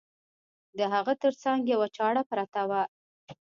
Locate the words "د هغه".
0.77-1.13